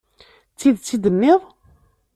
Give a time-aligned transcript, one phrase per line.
[0.53, 1.41] D tidet i d-tenniḍ.